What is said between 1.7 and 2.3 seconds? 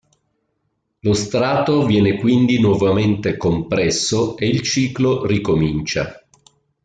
viene